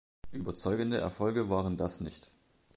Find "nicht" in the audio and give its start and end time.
2.01-2.31